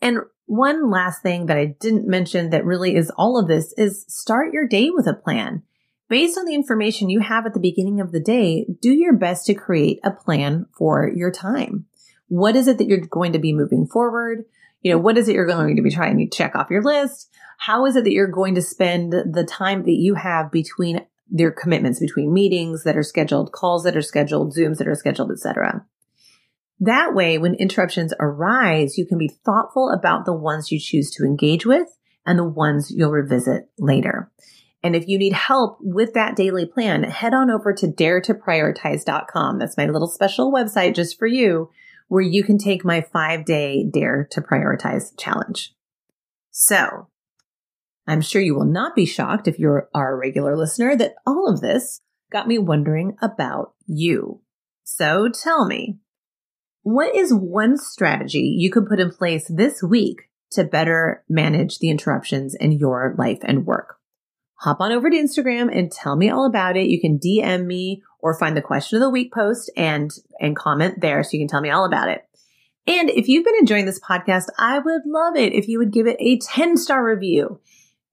And 0.00 0.18
one 0.46 0.90
last 0.90 1.22
thing 1.22 1.46
that 1.46 1.56
I 1.56 1.74
didn't 1.80 2.06
mention 2.06 2.50
that 2.50 2.64
really 2.64 2.96
is 2.96 3.10
all 3.16 3.38
of 3.38 3.48
this 3.48 3.72
is 3.76 4.04
start 4.08 4.52
your 4.52 4.66
day 4.66 4.90
with 4.90 5.06
a 5.06 5.14
plan. 5.14 5.62
Based 6.08 6.36
on 6.36 6.44
the 6.44 6.54
information 6.54 7.08
you 7.08 7.20
have 7.20 7.46
at 7.46 7.54
the 7.54 7.60
beginning 7.60 8.00
of 8.00 8.12
the 8.12 8.20
day, 8.20 8.66
do 8.80 8.92
your 8.92 9.14
best 9.14 9.46
to 9.46 9.54
create 9.54 10.00
a 10.04 10.10
plan 10.10 10.66
for 10.76 11.08
your 11.08 11.30
time. 11.30 11.86
What 12.28 12.56
is 12.56 12.68
it 12.68 12.78
that 12.78 12.86
you're 12.86 12.98
going 12.98 13.32
to 13.32 13.38
be 13.38 13.54
moving 13.54 13.86
forward? 13.86 14.44
You 14.82 14.92
know, 14.92 14.98
what 14.98 15.16
is 15.16 15.28
it 15.28 15.34
you're 15.34 15.46
going 15.46 15.76
to 15.76 15.82
be 15.82 15.90
trying 15.90 16.18
to 16.18 16.28
check 16.28 16.54
off 16.54 16.70
your 16.70 16.82
list? 16.82 17.30
How 17.58 17.86
is 17.86 17.96
it 17.96 18.04
that 18.04 18.12
you're 18.12 18.26
going 18.26 18.54
to 18.56 18.62
spend 18.62 19.12
the 19.12 19.46
time 19.48 19.84
that 19.84 19.92
you 19.92 20.14
have 20.14 20.50
between 20.50 21.06
their 21.30 21.50
commitments, 21.50 22.00
between 22.00 22.34
meetings 22.34 22.84
that 22.84 22.96
are 22.96 23.02
scheduled, 23.02 23.52
calls 23.52 23.84
that 23.84 23.96
are 23.96 24.02
scheduled, 24.02 24.54
Zooms 24.54 24.76
that 24.78 24.88
are 24.88 24.94
scheduled, 24.94 25.30
etc. 25.30 25.86
That 26.80 27.14
way, 27.14 27.38
when 27.38 27.54
interruptions 27.54 28.12
arise, 28.18 28.98
you 28.98 29.06
can 29.06 29.18
be 29.18 29.28
thoughtful 29.44 29.90
about 29.90 30.24
the 30.24 30.34
ones 30.34 30.72
you 30.72 30.80
choose 30.80 31.10
to 31.12 31.24
engage 31.24 31.64
with 31.64 31.88
and 32.26 32.38
the 32.38 32.48
ones 32.48 32.90
you'll 32.90 33.10
revisit 33.10 33.68
later. 33.78 34.30
And 34.82 34.94
if 34.94 35.08
you 35.08 35.18
need 35.18 35.32
help 35.32 35.78
with 35.80 36.12
that 36.12 36.36
daily 36.36 36.66
plan, 36.66 37.04
head 37.04 37.32
on 37.32 37.50
over 37.50 37.72
to 37.72 37.86
daretoprioritize.com. 37.86 39.58
That's 39.58 39.76
my 39.78 39.86
little 39.86 40.08
special 40.08 40.52
website 40.52 40.94
just 40.94 41.18
for 41.18 41.26
you, 41.26 41.70
where 42.08 42.22
you 42.22 42.44
can 42.44 42.58
take 42.58 42.84
my 42.84 43.00
five 43.00 43.46
day 43.46 43.88
Dare 43.90 44.28
to 44.32 44.42
Prioritize 44.42 45.18
challenge. 45.18 45.74
So 46.50 47.08
I'm 48.06 48.20
sure 48.20 48.42
you 48.42 48.54
will 48.54 48.66
not 48.66 48.94
be 48.94 49.06
shocked 49.06 49.48
if 49.48 49.58
you're 49.58 49.88
a 49.94 50.14
regular 50.14 50.56
listener 50.56 50.94
that 50.96 51.14
all 51.26 51.48
of 51.48 51.62
this 51.62 52.02
got 52.30 52.46
me 52.46 52.58
wondering 52.58 53.16
about 53.22 53.72
you. 53.86 54.42
So 54.82 55.30
tell 55.30 55.66
me, 55.66 55.98
what 56.84 57.14
is 57.14 57.34
one 57.34 57.76
strategy 57.76 58.54
you 58.56 58.70
could 58.70 58.86
put 58.86 59.00
in 59.00 59.10
place 59.10 59.46
this 59.48 59.82
week 59.82 60.30
to 60.52 60.62
better 60.64 61.24
manage 61.28 61.80
the 61.80 61.90
interruptions 61.90 62.54
in 62.54 62.72
your 62.72 63.16
life 63.18 63.40
and 63.42 63.66
work? 63.66 63.98
hop 64.64 64.80
on 64.80 64.92
over 64.92 65.10
to 65.10 65.16
Instagram 65.16 65.76
and 65.76 65.92
tell 65.92 66.16
me 66.16 66.30
all 66.30 66.46
about 66.46 66.76
it. 66.76 66.86
You 66.86 66.98
can 66.98 67.18
DM 67.18 67.66
me 67.66 68.02
or 68.18 68.38
find 68.38 68.56
the 68.56 68.62
question 68.62 68.96
of 68.96 69.02
the 69.02 69.10
week 69.10 69.32
post 69.32 69.70
and, 69.76 70.10
and 70.40 70.56
comment 70.56 71.02
there 71.02 71.22
so 71.22 71.30
you 71.32 71.40
can 71.40 71.48
tell 71.48 71.60
me 71.60 71.70
all 71.70 71.84
about 71.84 72.08
it. 72.08 72.26
And 72.86 73.10
if 73.10 73.28
you've 73.28 73.44
been 73.44 73.58
enjoying 73.58 73.84
this 73.84 74.00
podcast, 74.00 74.46
I 74.58 74.78
would 74.78 75.02
love 75.06 75.36
it 75.36 75.52
if 75.52 75.68
you 75.68 75.78
would 75.78 75.92
give 75.92 76.06
it 76.06 76.16
a 76.18 76.38
10 76.38 76.78
star 76.78 77.04
review. 77.04 77.60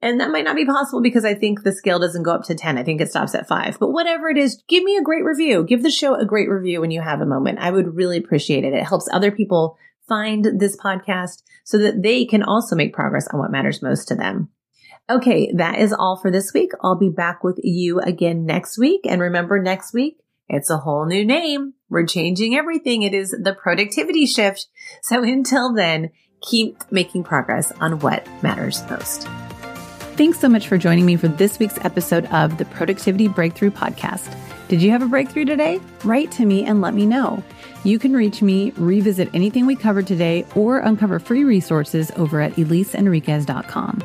And 0.01 0.19
that 0.19 0.31
might 0.31 0.45
not 0.45 0.55
be 0.55 0.65
possible 0.65 1.01
because 1.01 1.25
I 1.25 1.35
think 1.35 1.61
the 1.61 1.71
scale 1.71 1.99
doesn't 1.99 2.23
go 2.23 2.33
up 2.33 2.43
to 2.45 2.55
10. 2.55 2.77
I 2.77 2.83
think 2.83 3.01
it 3.01 3.09
stops 3.09 3.35
at 3.35 3.47
five. 3.47 3.77
But 3.79 3.91
whatever 3.91 4.29
it 4.29 4.37
is, 4.37 4.61
give 4.67 4.83
me 4.83 4.97
a 4.97 5.03
great 5.03 5.23
review. 5.23 5.63
Give 5.63 5.83
the 5.83 5.91
show 5.91 6.15
a 6.15 6.25
great 6.25 6.49
review 6.49 6.81
when 6.81 6.91
you 6.91 7.01
have 7.01 7.21
a 7.21 7.25
moment. 7.25 7.59
I 7.59 7.69
would 7.69 7.95
really 7.95 8.17
appreciate 8.17 8.63
it. 8.63 8.73
It 8.73 8.83
helps 8.83 9.07
other 9.11 9.31
people 9.31 9.77
find 10.07 10.59
this 10.59 10.75
podcast 10.75 11.43
so 11.63 11.77
that 11.77 12.01
they 12.01 12.25
can 12.25 12.41
also 12.41 12.75
make 12.75 12.93
progress 12.93 13.27
on 13.27 13.39
what 13.39 13.51
matters 13.51 13.83
most 13.83 14.07
to 14.07 14.15
them. 14.15 14.49
Okay, 15.09 15.51
that 15.55 15.79
is 15.79 15.93
all 15.93 16.17
for 16.17 16.31
this 16.31 16.51
week. 16.53 16.71
I'll 16.81 16.97
be 16.97 17.09
back 17.09 17.43
with 17.43 17.59
you 17.63 17.99
again 17.99 18.45
next 18.45 18.77
week. 18.77 19.01
And 19.05 19.21
remember, 19.21 19.61
next 19.61 19.93
week, 19.93 20.17
it's 20.47 20.69
a 20.69 20.77
whole 20.77 21.05
new 21.05 21.25
name. 21.25 21.73
We're 21.89 22.05
changing 22.05 22.55
everything. 22.55 23.03
It 23.03 23.13
is 23.13 23.31
the 23.31 23.53
productivity 23.53 24.25
shift. 24.25 24.67
So 25.03 25.23
until 25.23 25.73
then, 25.73 26.11
keep 26.41 26.91
making 26.91 27.23
progress 27.23 27.71
on 27.73 27.99
what 27.99 28.27
matters 28.41 28.83
most. 28.89 29.27
Thanks 30.17 30.39
so 30.39 30.49
much 30.49 30.67
for 30.67 30.77
joining 30.77 31.05
me 31.05 31.15
for 31.15 31.29
this 31.29 31.57
week's 31.57 31.77
episode 31.83 32.25
of 32.27 32.57
the 32.57 32.65
Productivity 32.65 33.27
Breakthrough 33.27 33.71
Podcast. 33.71 34.35
Did 34.67 34.81
you 34.81 34.91
have 34.91 35.01
a 35.01 35.07
breakthrough 35.07 35.45
today? 35.45 35.79
Write 36.03 36.31
to 36.33 36.45
me 36.45 36.63
and 36.63 36.81
let 36.81 36.93
me 36.93 37.05
know. 37.05 37.43
You 37.83 37.97
can 37.97 38.13
reach 38.13 38.41
me, 38.41 38.71
revisit 38.77 39.29
anything 39.33 39.65
we 39.65 39.75
covered 39.75 40.05
today, 40.07 40.45
or 40.53 40.79
uncover 40.79 41.19
free 41.19 41.43
resources 41.43 42.11
over 42.17 42.39
at 42.39 42.53
EliseEnriquez.com. 42.53 44.03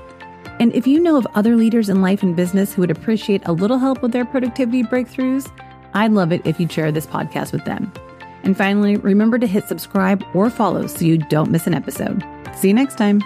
And 0.59 0.73
if 0.75 0.87
you 0.87 1.01
know 1.01 1.17
of 1.17 1.27
other 1.35 1.55
leaders 1.55 1.89
in 1.89 2.01
life 2.01 2.23
and 2.23 2.35
business 2.35 2.73
who 2.73 2.83
would 2.83 2.91
appreciate 2.91 3.43
a 3.47 3.53
little 3.53 3.79
help 3.79 4.01
with 4.01 4.13
their 4.13 4.25
productivity 4.25 4.83
breakthroughs, 4.85 5.51
I'd 5.93 6.13
love 6.13 6.33
it 6.33 6.43
if 6.47 6.59
you'd 6.59 6.73
share 6.73 6.91
this 6.93 7.07
podcast 7.07 7.53
with 7.53 7.65
them. 7.65 7.93
And 8.43 8.57
finally, 8.57 8.97
remember 8.97 9.39
to 9.39 9.47
hit 9.47 9.69
subscribe 9.69 10.25
or 10.35 10.51
follow 10.51 10.87
so 10.87 11.05
you 11.05 11.19
don't 11.19 11.51
miss 11.51 11.67
an 11.67 11.75
episode. 11.75 12.25
See 12.55 12.69
you 12.69 12.75
next 12.75 12.97
time. 12.97 13.21